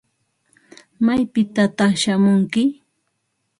[1.05, 2.63] ¿Maypitataq shamunki?